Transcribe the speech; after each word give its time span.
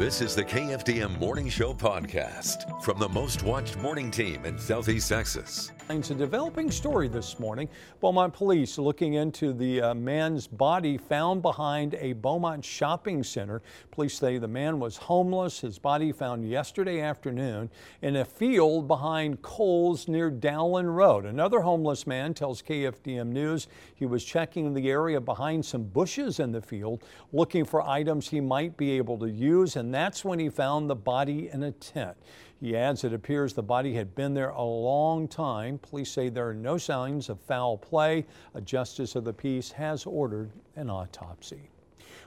This 0.00 0.22
is 0.22 0.34
the 0.34 0.42
KFDM 0.42 1.20
Morning 1.20 1.46
Show 1.50 1.74
podcast 1.74 2.82
from 2.82 2.98
the 2.98 3.10
most 3.10 3.42
watched 3.42 3.76
morning 3.76 4.10
team 4.10 4.46
in 4.46 4.58
Southeast 4.58 5.10
Texas. 5.10 5.72
It's 5.90 6.10
a 6.10 6.14
developing 6.14 6.70
story 6.70 7.08
this 7.08 7.40
morning. 7.40 7.68
Beaumont 8.00 8.32
police 8.32 8.78
looking 8.78 9.14
into 9.14 9.52
the 9.52 9.82
uh, 9.82 9.94
man's 9.94 10.46
body 10.46 10.96
found 10.96 11.42
behind 11.42 11.96
a 11.96 12.12
Beaumont 12.12 12.64
shopping 12.64 13.24
center. 13.24 13.60
Police 13.90 14.14
say 14.14 14.38
the 14.38 14.46
man 14.46 14.78
was 14.78 14.96
homeless. 14.96 15.60
His 15.60 15.80
body 15.80 16.12
found 16.12 16.48
yesterday 16.48 17.00
afternoon 17.00 17.68
in 18.02 18.16
a 18.16 18.24
field 18.24 18.86
behind 18.86 19.42
Kohl's 19.42 20.06
near 20.06 20.30
Dowlen 20.30 20.94
Road. 20.94 21.26
Another 21.26 21.60
homeless 21.60 22.06
man 22.06 22.34
tells 22.34 22.62
KFDM 22.62 23.26
News 23.26 23.66
he 23.96 24.06
was 24.06 24.24
checking 24.24 24.72
the 24.72 24.88
area 24.88 25.20
behind 25.20 25.64
some 25.64 25.82
bushes 25.82 26.38
in 26.38 26.52
the 26.52 26.62
field 26.62 27.02
looking 27.32 27.64
for 27.64 27.82
items 27.82 28.28
he 28.28 28.40
might 28.40 28.76
be 28.76 28.92
able 28.92 29.18
to 29.18 29.28
use, 29.28 29.74
and 29.74 29.89
that's 29.94 30.24
when 30.24 30.38
he 30.38 30.48
found 30.48 30.88
the 30.88 30.96
body 30.96 31.48
in 31.48 31.62
a 31.62 31.72
tent. 31.72 32.16
He 32.60 32.76
adds 32.76 33.04
it 33.04 33.14
appears 33.14 33.54
the 33.54 33.62
body 33.62 33.94
had 33.94 34.14
been 34.14 34.34
there 34.34 34.50
a 34.50 34.62
long 34.62 35.26
time. 35.26 35.78
Police 35.78 36.10
say 36.10 36.28
there 36.28 36.48
are 36.48 36.54
no 36.54 36.76
signs 36.76 37.28
of 37.28 37.40
foul 37.40 37.78
play. 37.78 38.26
A 38.54 38.60
justice 38.60 39.16
of 39.16 39.24
the 39.24 39.32
peace 39.32 39.72
has 39.72 40.04
ordered 40.04 40.50
an 40.76 40.90
autopsy. 40.90 41.70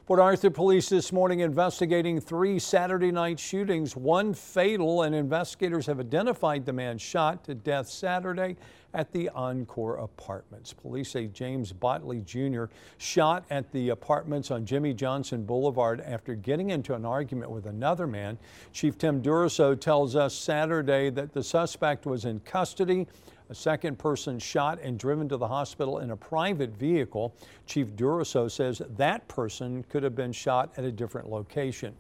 Port 0.06 0.20
Arthur 0.20 0.50
police 0.50 0.90
this 0.90 1.14
morning 1.14 1.40
investigating 1.40 2.20
three 2.20 2.60
Saturday 2.60 3.10
night 3.10 3.40
shootings, 3.40 3.96
one 3.96 4.34
fatal, 4.34 5.04
and 5.04 5.16
investigators 5.16 5.86
have 5.86 5.98
identified 5.98 6.66
the 6.66 6.74
man 6.74 6.98
shot 6.98 7.46
to 7.46 7.56
death 7.56 7.88
Saturday 7.88 8.58
at 8.94 9.14
the 9.14 9.30
Encore 9.30 9.96
Apartments. 9.96 10.74
Police 10.74 11.12
say 11.12 11.28
James 11.28 11.72
Botley 11.72 12.20
Jr. 12.20 12.66
shot 12.98 13.46
at 13.50 13.72
the 13.72 13.90
apartments 13.90 14.52
on 14.52 14.66
Jimmy 14.66 14.94
Johnson 14.94 15.46
Boulevard 15.46 16.02
after 16.02 16.36
getting 16.36 16.72
into 16.72 16.94
an 16.96 17.06
argument 17.06 17.50
with 17.50 17.66
another 17.66 18.06
man. 18.06 18.38
Chief 18.74 18.98
Tim 18.98 19.22
Duriso 19.22 19.80
tells 19.80 20.18
us 20.18 20.36
Saturday 20.36 21.12
that 21.12 21.32
the 21.32 21.42
suspect 21.42 22.06
was 22.06 22.26
in 22.26 22.42
custody. 22.42 23.08
A 23.50 23.56
second 23.56 24.00
person 24.00 24.40
shot 24.40 24.80
and 24.82 24.98
driven 24.98 25.28
to 25.30 25.38
the 25.38 25.48
hospital 25.48 26.00
in 26.00 26.12
a 26.12 26.18
private 26.18 26.78
vehicle. 26.78 27.36
Chief 27.66 27.88
Duriso 27.96 28.50
says 28.50 28.82
that 28.98 29.28
person 29.28 29.84
could 29.90 30.04
have 30.04 30.16
been 30.16 30.32
shot 30.32 30.72
at 30.78 30.86
a 30.86 30.92
different 30.92 31.30
location. 31.30 31.96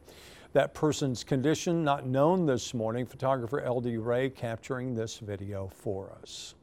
That 0.53 0.73
person's 0.73 1.23
condition 1.23 1.83
not 1.83 2.05
known 2.05 2.45
this 2.45 2.73
morning. 2.73 3.05
Photographer 3.05 3.61
LD 3.67 3.97
Ray 3.97 4.29
capturing 4.29 4.95
this 4.95 5.17
video 5.17 5.69
for 5.73 6.11
us. 6.21 6.55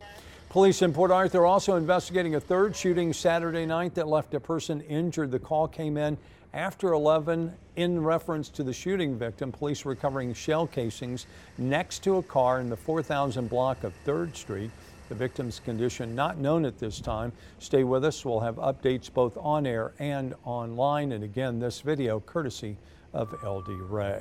Police 0.49 0.83
in 0.83 0.93
Port 0.93 1.13
Arthur 1.13 1.47
also 1.47 1.77
investigating 1.77 2.35
a 2.35 2.41
third 2.41 2.75
shooting 2.75 3.13
Saturday 3.13 3.67
night 3.67 3.95
that 3.95 4.09
left 4.09 4.35
a 4.35 4.41
person 4.41 4.81
injured. 4.81 5.31
The 5.31 5.39
call 5.39 5.69
came 5.69 5.97
in 5.97 6.19
after 6.53 6.93
11 6.93 7.53
in 7.77 8.03
reference 8.03 8.49
to 8.51 8.63
the 8.63 8.73
shooting 8.73 9.17
victim. 9.17 9.53
Police 9.53 9.85
recovering 9.85 10.35
shell 10.35 10.67
casings 10.67 11.27
next 11.59 12.03
to 12.05 12.17
a 12.17 12.23
car 12.23 12.61
in 12.61 12.69
the 12.69 12.77
4000 12.77 13.49
block 13.49 13.85
of 13.85 13.93
3rd 14.05 14.35
Street. 14.37 14.71
The 15.09 15.15
victim's 15.15 15.61
condition 15.61 16.15
not 16.15 16.39
known 16.39 16.65
at 16.65 16.79
this 16.79 17.01
time. 17.01 17.33
Stay 17.59 17.85
with 17.85 18.05
us. 18.05 18.25
We'll 18.25 18.41
have 18.41 18.57
updates 18.57 19.13
both 19.13 19.37
on 19.37 19.67
air 19.67 19.93
and 19.99 20.35
online. 20.45 21.13
And 21.13 21.25
again, 21.25 21.59
this 21.59 21.81
video 21.81 22.21
courtesy 22.21 22.77
of 23.13 23.33
LD 23.45 23.69
Ray. 23.89 24.21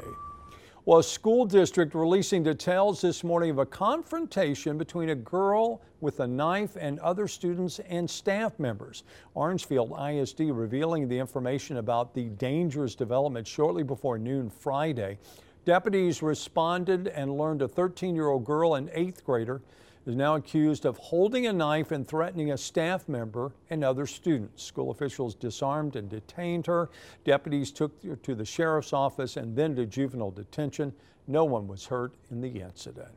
Well, 0.90 0.98
a 0.98 1.04
school 1.04 1.46
district 1.46 1.94
releasing 1.94 2.42
details 2.42 3.00
this 3.00 3.24
morning 3.24 3.52
of 3.52 3.60
a 3.60 3.66
confrontation 3.68 4.76
between 4.76 5.10
a 5.10 5.16
girl 5.16 5.84
with 6.02 6.20
a 6.20 6.26
knife 6.26 6.78
and 6.82 6.98
other 7.02 7.28
students 7.28 7.78
and 7.78 8.10
staff 8.10 8.58
members. 8.58 9.04
Orangefield 9.36 9.96
ISD 10.02 10.40
revealing 10.50 11.08
the 11.08 11.16
information 11.16 11.78
about 11.78 12.16
the 12.16 12.30
dangerous 12.30 12.96
development 12.96 13.46
shortly 13.46 13.84
before 13.84 14.18
noon 14.18 14.50
Friday. 14.50 15.20
Deputies 15.64 16.24
responded 16.24 17.10
and 17.10 17.38
learned 17.38 17.62
a 17.62 17.68
13 17.68 18.16
year 18.16 18.30
old 18.30 18.44
girl, 18.44 18.74
an 18.74 18.90
eighth 18.92 19.24
grader, 19.24 19.62
is 20.10 20.16
now 20.16 20.36
accused 20.36 20.86
of 20.86 20.98
holding 20.98 21.46
a 21.46 21.54
knife 21.54 21.92
and 21.92 22.08
threatening 22.08 22.52
a 22.52 22.58
staff 22.58 23.08
member 23.08 23.52
and 23.70 23.84
other 23.84 24.08
students. 24.08 24.64
School 24.64 24.90
officials 24.90 25.36
disarmed 25.36 25.96
and 25.96 26.10
detained 26.10 26.66
her. 26.66 26.90
Deputies 27.24 27.72
took 27.72 28.04
her 28.04 28.16
to 28.16 28.34
the 28.34 28.44
sheriff's 28.44 28.92
office 28.92 29.38
and 29.38 29.56
then 29.56 29.76
to 29.76 29.86
juvenile 29.86 30.32
detention. 30.32 30.92
No 31.28 31.46
one 31.46 31.68
was 31.68 31.86
hurt 31.86 32.14
in 32.32 32.42
the 32.42 32.50
incident. 32.50 33.12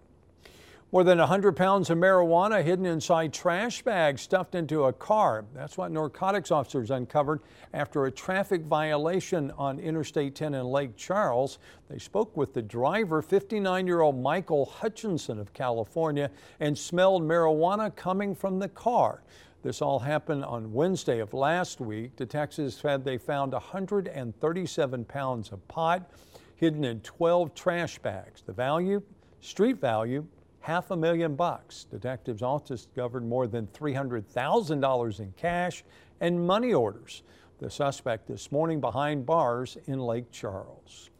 More 0.92 1.04
than 1.04 1.16
100 1.16 1.56
pounds 1.56 1.88
of 1.88 1.96
marijuana 1.96 2.62
hidden 2.62 2.84
inside 2.84 3.32
trash 3.32 3.80
bags 3.80 4.20
stuffed 4.20 4.54
into 4.54 4.84
a 4.84 4.92
car. 4.92 5.46
That's 5.54 5.78
what 5.78 5.90
narcotics 5.90 6.50
officers 6.50 6.90
uncovered 6.90 7.40
after 7.72 8.04
a 8.04 8.10
traffic 8.10 8.60
violation 8.64 9.52
on 9.52 9.80
Interstate 9.80 10.34
10 10.34 10.52
in 10.52 10.66
Lake 10.66 10.94
Charles. 10.94 11.58
They 11.88 11.98
spoke 11.98 12.36
with 12.36 12.52
the 12.52 12.60
driver, 12.60 13.22
59 13.22 13.86
year 13.86 14.02
old 14.02 14.20
Michael 14.20 14.66
Hutchinson 14.66 15.38
of 15.38 15.54
California, 15.54 16.30
and 16.60 16.76
smelled 16.76 17.22
marijuana 17.22 17.96
coming 17.96 18.34
from 18.34 18.58
the 18.58 18.68
car. 18.68 19.22
This 19.62 19.80
all 19.80 19.98
happened 19.98 20.44
on 20.44 20.74
Wednesday 20.74 21.20
of 21.20 21.32
last 21.32 21.80
week. 21.80 22.16
Detectives 22.16 22.76
said 22.76 23.02
they 23.02 23.16
found 23.16 23.54
137 23.54 25.04
pounds 25.06 25.52
of 25.52 25.68
pot 25.68 26.10
hidden 26.56 26.84
in 26.84 27.00
12 27.00 27.54
trash 27.54 27.98
bags. 28.00 28.42
The 28.42 28.52
value, 28.52 29.00
street 29.40 29.80
value, 29.80 30.26
half 30.62 30.90
a 30.90 30.96
million 30.96 31.34
bucks. 31.36 31.84
Detectives 31.84 32.42
also 32.42 32.74
discovered 32.74 33.26
more 33.26 33.46
than 33.46 33.66
$300,000 33.68 35.20
in 35.20 35.32
cash 35.36 35.84
and 36.20 36.46
money 36.46 36.72
orders. 36.72 37.22
The 37.58 37.70
suspect 37.70 38.26
this 38.26 38.50
morning 38.50 38.80
behind 38.80 39.26
bars 39.26 39.76
in 39.86 40.00
Lake 40.00 40.30
Charles. 40.32 41.10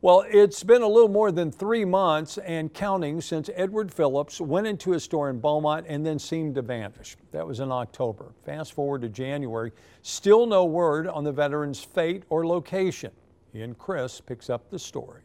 Well, 0.00 0.24
it's 0.28 0.64
been 0.64 0.82
a 0.82 0.88
little 0.88 1.08
more 1.08 1.30
than 1.30 1.52
three 1.52 1.84
months 1.84 2.36
and 2.38 2.74
counting 2.74 3.20
since 3.20 3.48
Edward 3.54 3.92
Phillips 3.92 4.40
went 4.40 4.66
into 4.66 4.94
a 4.94 5.00
store 5.00 5.30
in 5.30 5.38
Beaumont 5.38 5.86
and 5.88 6.04
then 6.04 6.18
seemed 6.18 6.56
to 6.56 6.62
vanish. 6.62 7.16
That 7.30 7.46
was 7.46 7.60
in 7.60 7.70
October. 7.70 8.32
Fast 8.44 8.72
forward 8.72 9.02
to 9.02 9.08
January, 9.08 9.70
still 10.02 10.46
no 10.46 10.64
word 10.64 11.06
on 11.06 11.22
the 11.22 11.30
veteran's 11.30 11.80
fate 11.80 12.24
or 12.30 12.44
location. 12.44 13.12
Ian 13.54 13.76
Chris 13.76 14.20
picks 14.20 14.50
up 14.50 14.68
the 14.70 14.78
story. 14.78 15.22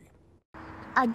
I, 0.96 1.08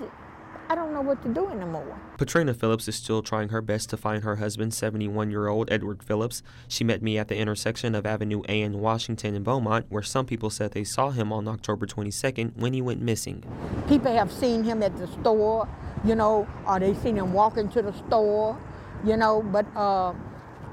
I 0.72 0.74
don't 0.74 0.94
know 0.94 1.02
what 1.02 1.22
to 1.24 1.28
do 1.28 1.48
anymore. 1.48 2.00
Patrina 2.16 2.54
Phillips 2.54 2.88
is 2.88 2.96
still 2.96 3.20
trying 3.20 3.50
her 3.50 3.60
best 3.60 3.90
to 3.90 3.98
find 3.98 4.24
her 4.24 4.36
husband, 4.36 4.72
71 4.72 5.30
year 5.30 5.46
old 5.48 5.70
Edward 5.70 6.02
Phillips. 6.02 6.42
She 6.66 6.82
met 6.82 7.02
me 7.02 7.18
at 7.18 7.28
the 7.28 7.36
intersection 7.36 7.94
of 7.94 8.06
Avenue 8.06 8.40
A 8.48 8.62
and 8.62 8.76
Washington 8.76 9.34
in 9.34 9.42
Beaumont, 9.42 9.84
where 9.90 10.02
some 10.02 10.24
people 10.24 10.48
said 10.48 10.70
they 10.70 10.84
saw 10.84 11.10
him 11.10 11.30
on 11.30 11.46
October 11.46 11.84
22nd 11.84 12.56
when 12.56 12.72
he 12.72 12.80
went 12.80 13.02
missing. 13.02 13.44
People 13.86 14.16
have 14.16 14.32
seen 14.32 14.64
him 14.64 14.82
at 14.82 14.96
the 14.96 15.08
store, 15.08 15.68
you 16.06 16.14
know, 16.14 16.48
or 16.66 16.80
they 16.80 16.94
seen 16.94 17.18
him 17.18 17.34
walking 17.34 17.68
to 17.68 17.82
the 17.82 17.92
store, 18.06 18.58
you 19.04 19.18
know, 19.18 19.42
but 19.42 19.66
uh, 19.76 20.14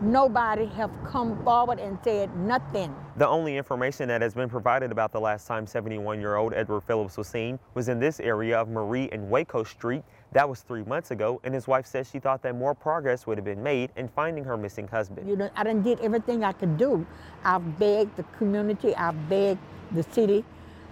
nobody 0.02 0.66
have 0.68 0.92
come 1.06 1.42
forward 1.44 1.80
and 1.80 1.98
said 2.04 2.36
nothing. 2.38 2.96
The 3.18 3.28
only 3.28 3.58
information 3.58 4.08
that 4.08 4.22
has 4.22 4.34
been 4.34 4.50
provided 4.50 4.92
about 4.92 5.12
the 5.12 5.20
last 5.20 5.48
time 5.48 5.66
71-year-old 5.66 6.54
Edward 6.54 6.82
Phillips 6.82 7.18
was 7.18 7.28
seen 7.28 7.60
was 7.74 7.90
in 7.90 8.00
this 8.00 8.20
area 8.20 8.60
of 8.60 8.70
Marie 8.70 9.10
and 9.12 9.30
Waco 9.30 9.64
Street. 9.64 10.04
That 10.32 10.48
was 10.48 10.62
three 10.62 10.84
months 10.84 11.12
ago, 11.12 11.42
and 11.44 11.54
his 11.54 11.68
wife 11.68 11.86
says 11.86 12.10
she 12.10 12.20
thought 12.20 12.42
that 12.44 12.56
more 12.56 12.74
progress 12.74 13.28
would 13.28 13.38
have 13.38 13.46
been 13.46 13.64
made 13.64 13.92
in 13.98 14.08
finding 14.08 14.44
her 14.44 14.58
missing 14.58 14.88
husband. 14.88 15.28
You 15.28 15.36
know, 15.36 15.50
I 15.56 15.64
done 15.64 15.82
did 15.82 16.00
everything 16.02 16.44
I 16.44 16.54
could 16.54 16.78
do. 16.78 17.06
I've 17.44 17.80
begged 17.80 18.16
the 18.16 18.24
community, 18.38 18.96
I've 18.96 19.28
begged 19.28 19.60
the 19.92 20.04
city. 20.04 20.46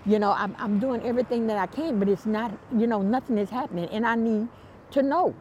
You 0.06 0.20
know, 0.20 0.32
I'm, 0.32 0.56
I'm 0.58 0.80
doing 0.80 1.02
everything 1.04 1.48
that 1.48 1.58
I 1.58 1.68
can, 1.68 2.00
but 2.00 2.08
it's 2.08 2.26
not, 2.26 2.58
you 2.76 2.88
know, 2.88 3.02
nothing 3.02 3.38
is 3.38 3.50
happening, 3.50 3.90
and 3.90 4.06
I 4.06 4.16
need 4.16 4.48
to 4.92 5.02
know. 5.02 5.36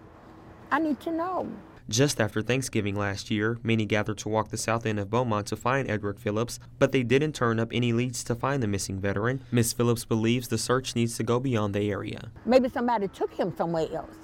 I 0.70 0.80
need 0.80 1.00
to 1.00 1.12
know. 1.12 1.48
Just 1.88 2.20
after 2.20 2.42
Thanksgiving 2.42 2.96
last 2.96 3.30
year, 3.30 3.60
many 3.62 3.84
gathered 3.84 4.18
to 4.18 4.28
walk 4.28 4.48
the 4.48 4.56
south 4.56 4.86
end 4.86 4.98
of 4.98 5.08
Beaumont 5.08 5.46
to 5.46 5.56
find 5.56 5.88
Edward 5.88 6.18
Phillips, 6.18 6.58
but 6.80 6.90
they 6.90 7.04
didn't 7.04 7.32
turn 7.36 7.60
up 7.60 7.68
any 7.72 7.92
leads 7.92 8.24
to 8.24 8.34
find 8.34 8.60
the 8.60 8.66
missing 8.66 8.98
veteran. 8.98 9.40
Miss 9.52 9.72
Phillips 9.72 10.04
believes 10.04 10.48
the 10.48 10.58
search 10.58 10.96
needs 10.96 11.16
to 11.16 11.22
go 11.22 11.38
beyond 11.38 11.74
the 11.74 11.88
area. 11.88 12.32
Maybe 12.44 12.68
somebody 12.68 13.06
took 13.06 13.32
him 13.32 13.54
somewhere 13.56 13.86
else. 13.94 14.16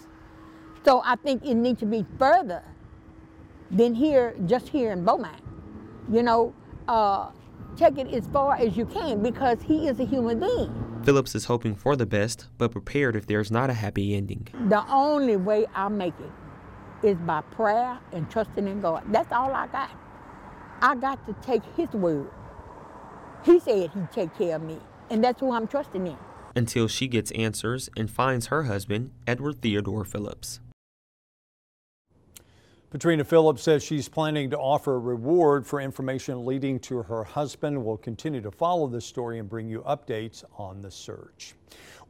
So 0.85 1.03
I 1.05 1.15
think 1.15 1.45
it 1.45 1.55
needs 1.55 1.79
to 1.81 1.87
be 1.87 2.05
further 2.19 2.65
than 3.71 3.95
here, 3.95 4.35
just 4.47 4.69
here 4.69 4.91
in 4.91 5.05
Beaumont. 5.05 5.41
You 6.11 6.25
know, 6.25 6.53
uh, 6.89 7.31
take 7.77 7.97
it 7.97 8.13
as 8.13 8.27
far 8.27 8.57
as 8.57 8.77
you 8.77 8.87
can 8.87 9.23
because 9.23 9.63
he 9.63 9.87
is 9.87 10.01
a 10.01 10.05
human 10.05 10.41
being. 10.41 11.03
Phillips 11.05 11.37
is 11.37 11.45
hoping 11.45 11.77
for 11.77 11.95
the 11.95 12.07
best, 12.07 12.49
but 12.59 12.73
prepared 12.73 13.15
if 13.15 13.29
there's 13.29 13.53
not 13.53 13.71
a 13.71 13.75
happy 13.75 14.17
ending. 14.17 14.49
The 14.69 14.85
only 14.91 15.37
way 15.37 15.67
I'll 15.77 15.89
make 15.89 16.15
it 16.19 16.31
is 17.03 17.17
by 17.19 17.41
prayer 17.41 17.99
and 18.13 18.31
trusting 18.31 18.67
in 18.67 18.81
God. 18.81 19.05
That's 19.13 19.33
all 19.33 19.53
I 19.53 19.67
got. 19.67 19.91
I 20.81 20.97
got 20.97 21.25
to 21.27 21.35
take 21.43 21.63
His 21.77 21.91
word. 21.91 22.31
He 23.45 23.61
said 23.61 23.91
He'd 23.93 24.13
take 24.13 24.37
care 24.37 24.57
of 24.57 24.63
me, 24.63 24.79
and 25.11 25.23
that's 25.23 25.41
who 25.41 25.53
I'm 25.53 25.67
trusting 25.67 26.07
in. 26.07 26.17
Until 26.55 26.89
she 26.89 27.09
gets 27.09 27.31
answers 27.33 27.89
and 27.97 28.11
finds 28.11 28.47
her 28.47 28.65
husband, 28.65 29.11
Edward 29.27 29.63
Theodore 29.63 30.05
Phillips. 30.05 30.61
Patrina 32.93 33.25
Phillips 33.25 33.63
says 33.63 33.83
she's 33.83 34.07
planning 34.07 34.51
to 34.51 34.59
offer 34.59 34.97
a 34.97 34.99
reward 34.99 35.67
for 35.67 35.81
information 35.81 36.45
leading 36.45 36.79
to 36.81 37.03
her 37.05 37.25
husband. 37.25 37.83
We'll 37.83 37.97
continue 37.97 38.43
to 38.43 38.51
follow 38.51 38.87
this 38.87 39.07
story 39.07 39.39
and 39.39 39.49
bring 39.49 39.67
you 39.67 39.81
updates 39.89 40.45
on 40.59 40.83
the 40.83 40.91
search. 40.91 41.55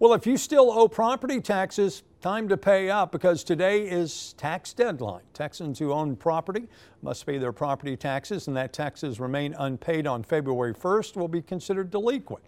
Well, 0.00 0.12
if 0.12 0.26
you 0.26 0.37
still 0.37 0.73
owe 0.73 0.88
property 0.88 1.40
taxes, 1.40 2.02
time 2.20 2.49
to 2.49 2.56
pay 2.56 2.90
up 2.90 3.12
because 3.12 3.44
today 3.44 3.88
is 3.88 4.32
tax 4.32 4.73
deadline. 4.73 5.23
Texans 5.34 5.79
who 5.79 5.93
own 5.93 6.17
property 6.17 6.67
must 7.00 7.25
pay 7.26 7.38
their 7.38 7.52
property 7.52 7.96
taxes, 7.96 8.49
and 8.49 8.56
that 8.56 8.73
taxes 8.73 9.20
remain 9.20 9.55
unpaid 9.61 10.08
on 10.08 10.25
February 10.25 10.75
1st 10.75 11.14
will 11.14 11.29
be 11.29 11.43
considered 11.43 11.93
delinquent. 11.93 12.43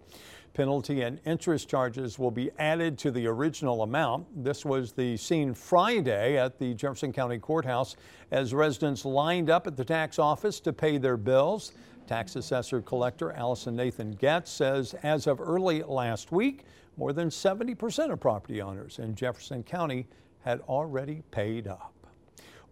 Penalty 0.55 1.01
and 1.01 1.19
interest 1.25 1.67
charges 1.67 2.17
will 2.17 2.31
be 2.31 2.49
added 2.59 2.97
to 2.99 3.11
the 3.11 3.27
original 3.27 3.83
amount. 3.83 4.25
This 4.41 4.63
was 4.63 4.93
the 4.93 5.17
scene 5.17 5.53
Friday 5.53 6.37
at 6.37 6.57
the 6.57 6.73
Jefferson 6.73 7.11
County 7.11 7.37
Courthouse 7.37 7.97
as 8.31 8.53
residents 8.53 9.03
lined 9.03 9.49
up 9.49 9.67
at 9.67 9.75
the 9.75 9.83
tax 9.83 10.17
office 10.17 10.61
to 10.61 10.71
pay 10.71 10.97
their 10.97 11.17
bills. 11.17 11.73
Tax 12.07 12.37
assessor 12.37 12.81
collector 12.81 13.33
Allison 13.33 13.75
Nathan 13.75 14.11
Getz 14.11 14.49
says 14.49 14.93
as 15.03 15.27
of 15.27 15.41
early 15.41 15.83
last 15.83 16.31
week, 16.31 16.63
more 16.95 17.11
than 17.11 17.27
70% 17.27 18.11
of 18.11 18.19
property 18.21 18.61
owners 18.61 18.99
in 18.99 19.13
Jefferson 19.13 19.61
County 19.61 20.07
had 20.45 20.61
already 20.61 21.21
paid 21.31 21.67
up. 21.67 21.94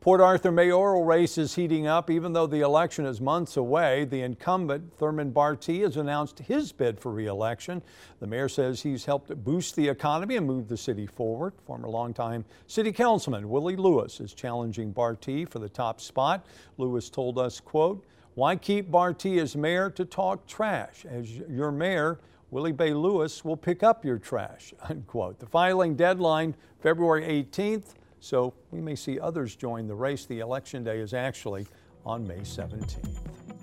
Port 0.03 0.19
Arthur 0.19 0.51
mayoral 0.51 1.05
race 1.05 1.37
is 1.37 1.55
heating 1.55 1.87
up. 1.87 2.09
Even 2.09 2.33
though 2.33 2.45
the 2.45 2.59
election 2.59 3.05
is 3.05 3.21
months 3.21 3.55
away, 3.55 4.03
the 4.03 4.19
incumbent, 4.19 4.93
Thurman 4.97 5.31
Bartie, 5.31 5.79
has 5.79 5.95
announced 5.95 6.39
his 6.39 6.73
bid 6.73 6.99
for 6.99 7.09
reelection. 7.09 7.81
The 8.19 8.27
mayor 8.27 8.49
says 8.49 8.81
he's 8.81 9.05
helped 9.05 9.33
boost 9.45 9.77
the 9.77 9.87
economy 9.87 10.35
and 10.35 10.45
move 10.45 10.67
the 10.67 10.75
city 10.75 11.07
forward. 11.07 11.53
Former 11.65 11.87
longtime 11.87 12.43
city 12.67 12.91
councilman 12.91 13.47
Willie 13.47 13.77
Lewis 13.77 14.19
is 14.19 14.33
challenging 14.33 14.91
Bartie 14.91 15.45
for 15.45 15.59
the 15.59 15.69
top 15.69 16.01
spot. 16.01 16.45
Lewis 16.77 17.09
told 17.09 17.39
us, 17.39 17.61
quote, 17.61 18.03
why 18.35 18.57
keep 18.57 18.91
Bartie 18.91 19.39
as 19.39 19.55
mayor 19.55 19.89
to 19.91 20.03
talk 20.03 20.45
trash? 20.45 21.05
As 21.05 21.31
your 21.31 21.71
mayor, 21.71 22.19
Willie 22.51 22.73
Bae 22.73 22.89
Lewis 22.89 23.45
will 23.45 23.55
pick 23.55 23.83
up 23.83 24.03
your 24.03 24.17
trash, 24.17 24.73
unquote. 24.89 25.39
The 25.39 25.45
filing 25.45 25.95
deadline, 25.95 26.55
February 26.81 27.23
18th. 27.23 27.93
So 28.23 28.53
we 28.71 28.79
may 28.79 28.95
see 28.95 29.19
others 29.19 29.53
join 29.53 29.85
the 29.85 29.95
race. 29.95 30.25
The 30.25 30.39
election 30.39 30.81
day 30.85 30.99
is 30.99 31.13
actually 31.13 31.67
on 32.05 32.25
May 32.25 32.37
17th. 32.37 32.95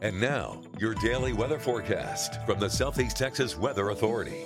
And 0.02 0.20
now, 0.20 0.60
your 0.78 0.92
daily 0.96 1.32
weather 1.32 1.58
forecast 1.58 2.44
from 2.44 2.60
the 2.60 2.68
Southeast 2.68 3.16
Texas 3.16 3.56
Weather 3.56 3.88
Authority. 3.88 4.44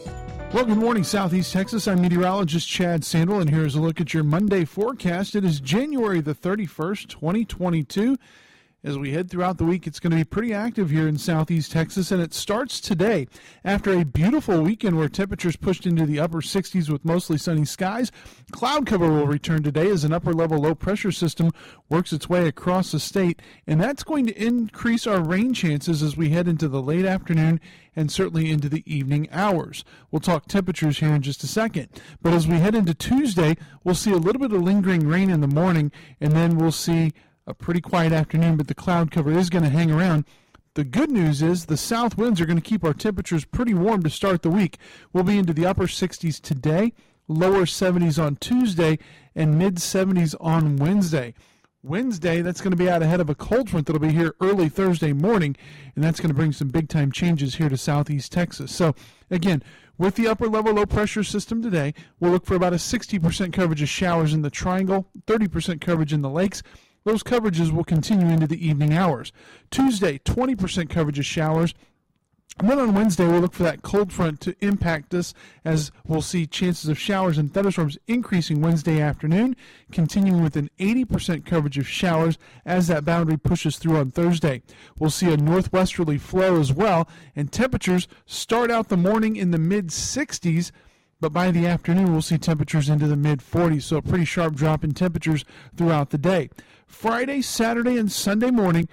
Well, 0.53 0.67
good 0.67 0.79
morning, 0.79 1.03
Southeast 1.03 1.53
Texas. 1.53 1.89
I'm 1.89 2.01
meteorologist 2.01 2.69
Chad 2.69 3.05
Sandel, 3.05 3.41
and 3.41 3.51
here's 3.51 3.75
a 3.75 3.81
look 3.81 4.01
at 4.01 4.15
your 4.15 4.23
Monday 4.23 4.65
forecast. 4.65 5.35
It 5.35 5.45
is 5.45 5.59
January 5.59 6.21
the 6.21 6.35
31st, 6.35 7.09
2022. 7.09 8.17
As 8.85 8.99
we 8.99 9.13
head 9.13 9.31
throughout 9.31 9.57
the 9.57 9.65
week, 9.65 9.87
it's 9.87 9.99
going 9.99 10.11
to 10.11 10.19
be 10.19 10.25
pretty 10.25 10.53
active 10.53 10.91
here 10.91 11.09
in 11.09 11.17
southeast 11.17 11.73
Texas, 11.73 12.11
and 12.11 12.21
it 12.21 12.35
starts 12.35 12.83
today 12.83 13.27
after 13.65 13.95
a 13.95 14.05
beautiful 14.05 14.61
weekend 14.61 14.99
where 14.99 15.09
temperatures 15.09 15.57
pushed 15.57 15.87
into 15.87 16.05
the 16.05 16.21
upper 16.21 16.43
60s 16.43 16.91
with 16.91 17.03
mostly 17.03 17.39
sunny 17.39 17.65
skies. 17.65 18.13
Cloud 18.53 18.85
cover 18.85 19.09
will 19.11 19.27
return 19.27 19.63
today 19.63 19.89
as 19.89 20.05
an 20.05 20.13
upper 20.13 20.35
level 20.35 20.59
low 20.59 20.75
pressure 20.75 21.13
system 21.13 21.51
works 21.89 22.13
its 22.13 22.29
way 22.29 22.47
across 22.47 22.93
the 22.93 23.01
state, 23.01 23.41
and 23.67 23.81
that's 23.81 24.05
going 24.05 24.27
to 24.27 24.39
increase 24.39 25.07
our 25.07 25.23
rain 25.23 25.55
chances 25.55 26.03
as 26.03 26.19
we 26.19 26.29
head 26.29 26.47
into 26.47 26.69
the 26.69 26.83
late 26.83 27.07
afternoon 27.07 27.61
and 27.97 28.13
certainly 28.13 28.51
into 28.51 28.69
the 28.69 28.83
evening 28.85 29.27
hours. 29.33 29.83
We'll 30.11 30.21
talk 30.21 30.47
temperatures 30.47 30.99
here 30.99 31.15
in 31.15 31.23
just 31.23 31.43
a 31.43 31.47
second. 31.47 31.89
But 32.21 32.35
as 32.35 32.47
we 32.47 32.57
head 32.57 32.75
into 32.75 32.93
Tuesday, 32.93 33.57
we'll 33.83 33.95
see 33.95 34.13
a 34.13 34.17
little 34.17 34.43
bit 34.43 34.53
of 34.53 34.61
lingering 34.61 35.09
rain 35.09 35.31
in 35.31 35.41
the 35.41 35.47
morning, 35.47 35.91
and 36.21 36.33
then 36.33 36.59
we'll 36.59 36.71
see 36.71 37.15
a 37.47 37.55
pretty 37.55 37.81
quiet 37.81 38.13
afternoon, 38.13 38.57
but 38.57 38.69
the 38.69 38.75
cloud 38.75 39.11
cover 39.11 39.31
is 39.31 39.51
going 39.51 39.65
to 39.65 39.71
hang 39.71 39.91
around. 39.91 40.25
The 40.75 40.85
good 40.85 41.11
news 41.11 41.43
is 41.43 41.67
the 41.67 41.77
south 41.77 42.17
winds 42.17 42.41
are 42.41 42.47
going 42.47 42.61
to 42.61 42.63
keep 42.63 42.85
our 42.85 42.95
temperatures 42.95 43.45
pretty 43.45 43.75
warm 43.75 44.03
to 44.03 44.11
start 44.11 44.43
the 44.43 44.51
week. 44.51 44.79
We'll 45.13 45.25
be 45.25 45.39
into 45.39 45.53
the 45.53 45.67
upper 45.67 45.87
60s 45.87 46.41
today, 46.41 46.93
lower 47.29 47.65
70s 47.65 48.23
on 48.23 48.37
Tuesday, 48.37 48.99
and 49.35 49.59
mid 49.59 49.77
70s 49.77 50.35
on 50.41 50.77
Wednesday. 50.77 51.35
Wednesday, 51.85 52.41
that's 52.41 52.63
going 52.63 52.71
to 52.71 52.79
be 52.79 52.89
out 52.89 53.03
ahead 53.03 53.21
of 53.21 53.29
a 53.29 53.35
cold 53.35 53.69
front 53.69 53.87
that'll 53.87 54.01
be 54.01 54.11
here 54.11 54.35
early 54.41 54.71
Thursday 54.71 55.13
morning, 55.13 55.55
and 55.95 56.03
that's 56.03 56.19
going 56.19 56.31
to 56.31 56.35
bring 56.35 56.51
some 56.51 56.69
big 56.69 56.89
time 56.89 57.13
changes 57.13 57.57
here 57.57 57.69
to 57.69 57.77
southeast 57.77 58.33
Texas. 58.33 58.75
So, 58.75 58.95
again, 59.31 59.63
with 59.99 60.15
the 60.15 60.27
upper 60.27 60.49
level 60.49 60.73
low 60.73 60.87
pressure 60.87 61.23
system 61.23 61.63
today, 61.63 61.93
we'll 62.19 62.33
look 62.33 62.47
for 62.47 62.55
about 62.55 62.73
a 62.73 62.77
60% 62.77 63.53
coverage 63.53 63.83
of 63.83 63.89
showers 63.91 64.33
in 64.33 64.41
the 64.41 64.49
triangle, 64.49 65.07
30% 65.27 65.83
coverage 65.83 66.15
in 66.15 66.23
the 66.23 66.31
lakes. 66.31 66.63
Those 67.05 67.23
coverages 67.23 67.71
will 67.71 67.85
continue 67.85 68.29
into 68.29 68.47
the 68.47 68.67
evening 68.67 68.95
hours. 68.95 69.33
Tuesday, 69.71 70.19
20% 70.19 70.89
coverage 70.89 71.19
of 71.19 71.27
showers. 71.27 71.75
And 72.61 72.71
then 72.71 72.79
on 72.79 72.95
Wednesday, 72.95 73.27
we'll 73.27 73.41
look 73.41 73.53
for 73.53 73.65
that 73.65 73.83
cold 73.83 74.13
front 74.13 74.41
to 74.43 74.55
impact 74.61 75.13
us 75.13 75.35
as 75.65 75.91
we'll 76.07 76.23
see 76.23 76.47
chances 76.47 76.89
of 76.89 76.97
showers 76.97 77.37
and 77.37 77.53
thunderstorms 77.53 77.99
increasing 78.07 78.61
Wednesday 78.61 79.01
afternoon, 79.01 79.57
continuing 79.91 80.41
with 80.41 80.57
an 80.57 80.71
80% 80.79 81.45
coverage 81.45 81.79
of 81.79 81.89
showers 81.89 82.39
as 82.65 82.87
that 82.87 83.05
boundary 83.05 83.37
pushes 83.37 83.77
through 83.77 83.97
on 83.97 84.13
Thursday. 84.13 84.63
We'll 84.97 85.11
see 85.11 85.33
a 85.33 85.37
northwesterly 85.37 86.17
flow 86.17 86.61
as 86.61 86.73
well, 86.73 87.09
and 87.35 87.51
temperatures 87.51 88.07
start 88.25 88.71
out 88.71 88.89
the 88.89 88.97
morning 88.97 89.35
in 89.35 89.51
the 89.51 89.59
mid 89.59 89.89
60s 89.89 90.71
but 91.25 91.33
by 91.33 91.51
the 91.51 91.67
afternoon 91.67 92.13
we'll 92.13 92.21
see 92.21 92.37
temperatures 92.37 92.91
into 92.91 93.07
the 93.07 93.17
mid 93.17 93.39
40s, 93.39 93.85
so 93.85 93.97
a 93.97 94.03
pretty 94.03 94.27
sharp 94.27 94.55
drop 94.55 94.85
in 94.85 94.93
temperatures 94.93 95.43
throughout 95.75 96.11
the 96.11 96.19
day. 96.19 96.51
Friday, 96.87 97.41
Saturday, 97.41 97.97
and 97.97 98.13
Sunday 98.13 98.51
morning, 98.51 98.91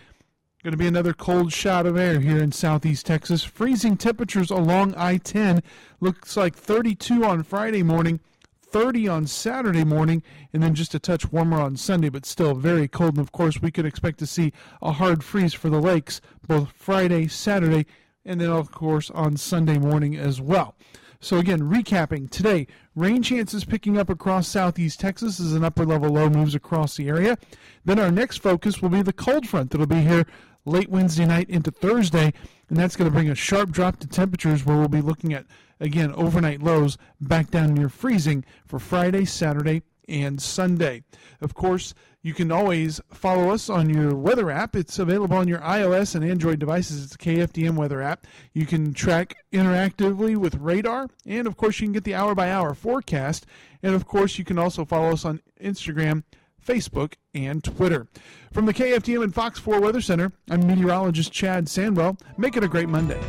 going 0.64 0.72
to 0.72 0.78
be 0.78 0.88
another 0.88 1.12
cold 1.12 1.52
shot 1.52 1.86
of 1.86 1.98
air 1.98 2.22
here 2.22 2.42
in 2.42 2.54
southeast 2.54 3.06
Texas. 3.06 3.44
Freezing 3.44 3.98
temperatures 3.98 4.50
along 4.50 4.96
I 4.96 5.18
10 5.18 5.62
looks 6.00 6.38
like 6.38 6.56
32 6.56 7.26
on 7.26 7.44
Friday 7.44 7.84
morning. 7.84 8.22
30 8.62 9.10
on 9.10 9.28
Saturday 9.28 9.84
morning, 9.84 10.24
and 10.54 10.64
then 10.64 10.74
just 10.74 10.96
a 10.96 11.00
touch 11.00 11.34
warmer 11.34 11.60
on 11.60 11.76
Sunday, 11.76 12.08
but 12.08 12.26
still 12.26 12.56
very 12.56 12.88
cold. 12.88 13.18
And 13.18 13.20
of 13.20 13.34
course, 13.34 13.62
we 13.62 13.72
could 13.72 13.86
expect 13.86 14.20
to 14.20 14.26
see 14.26 14.54
a 14.82 14.94
hard 14.94 15.22
freeze 15.22 15.54
for 15.54 15.70
the 15.70 15.82
lakes 15.82 16.22
both 16.48 16.72
Friday, 16.72 17.28
Saturday, 17.28 17.86
and 18.24 18.40
then, 18.40 18.50
of 18.50 18.72
course, 18.72 19.10
on 19.10 19.36
Sunday 19.36 19.78
morning 19.78 20.16
as 20.16 20.40
well. 20.40 20.76
So 21.24 21.38
again, 21.38 21.62
recapping 21.62 22.32
today, 22.32 22.66
rain 22.96 23.22
chances 23.22 23.64
picking 23.64 23.98
up 23.98 24.10
across 24.10 24.48
southeast 24.48 25.00
Texas 25.00 25.40
as 25.40 25.54
an 25.54 25.64
upper 25.64 25.86
level 25.86 26.10
low 26.10 26.30
moves 26.30 26.56
across 26.56 26.98
the 26.98 27.08
area. 27.08 27.38
Then 27.86 28.00
our 28.00 28.12
next 28.12 28.38
focus 28.38 28.82
will 28.82 28.90
be 28.90 29.04
the 29.04 29.14
cold 29.14 29.48
front 29.48 29.70
that'll 29.70 29.86
be 29.86 30.02
here 30.02 30.26
late 30.66 30.90
Wednesday 30.90 31.26
night 31.26 31.48
into 31.48 31.70
Thursday, 31.70 32.34
and 32.70 32.78
that's 32.78 32.96
going 32.96 33.10
to 33.10 33.14
bring 33.14 33.30
a 33.30 33.36
sharp 33.36 33.70
drop 33.70 33.98
to 34.00 34.08
temperatures 34.08 34.66
where 34.66 34.76
we'll 34.76 34.88
be 34.88 35.02
looking 35.02 35.32
at 35.32 35.46
again 35.80 36.12
overnight 36.14 36.62
lows 36.64 36.98
back 37.20 37.52
down 37.52 37.76
near 37.76 37.90
freezing 37.90 38.44
for 38.66 38.80
Friday, 38.80 39.26
Saturday, 39.26 39.84
and 40.12 40.42
Sunday. 40.42 41.04
Of 41.40 41.54
course, 41.56 41.94
you 42.22 42.34
can 42.36 42.52
always 42.52 43.02
follow 43.12 43.50
us 43.50 43.70
on 43.70 43.90
your 43.90 44.16
weather 44.16 44.52
app. 44.52 44.76
It's 44.76 45.00
available 45.00 45.38
on 45.38 45.48
your 45.48 45.60
iOS 45.60 46.14
and 46.14 46.24
Android 46.24 46.60
devices. 46.60 47.04
It's 47.04 47.16
a 47.16 47.18
KFDM 47.18 47.76
weather 47.76 48.02
app. 48.02 48.28
You 48.54 48.68
can 48.68 48.94
track 48.94 49.36
interactively 49.52 50.38
with 50.38 50.56
radar, 50.56 51.08
and 51.26 51.48
of 51.48 51.58
course, 51.58 51.80
you 51.80 51.88
can 51.88 51.94
get 51.94 52.04
the 52.04 52.14
hour 52.14 52.36
by 52.36 52.52
hour 52.52 52.76
forecast. 52.76 53.48
And 53.82 53.96
of 53.96 54.06
course, 54.06 54.38
you 54.38 54.46
can 54.46 54.60
also 54.60 54.86
follow 54.86 55.12
us 55.12 55.26
on 55.26 55.42
Instagram, 55.60 56.24
Facebook, 56.64 57.14
and 57.34 57.64
Twitter. 57.64 58.08
From 58.52 58.68
the 58.68 58.74
KFDM 58.74 59.24
and 59.24 59.34
Fox 59.34 59.58
4 59.58 59.80
Weather 59.80 60.02
Center, 60.02 60.32
I'm 60.50 60.68
meteorologist 60.68 61.32
Chad 61.32 61.66
Sandwell. 61.66 62.20
Make 62.38 62.56
it 62.56 62.64
a 62.64 62.68
great 62.68 62.90
Monday. 62.90 63.20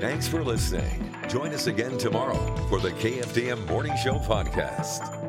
Thanks 0.00 0.26
for 0.26 0.42
listening. 0.42 1.14
Join 1.28 1.52
us 1.52 1.66
again 1.66 1.98
tomorrow 1.98 2.56
for 2.68 2.80
the 2.80 2.92
KFDM 2.92 3.66
Morning 3.68 3.94
Show 4.02 4.14
podcast. 4.14 5.19